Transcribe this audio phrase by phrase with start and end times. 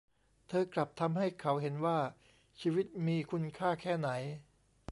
[0.47, 1.97] เธอกลับทำให้เขาเห็นว่า
[2.61, 4.09] ชีวิตมีคุณค่าแค่ไหน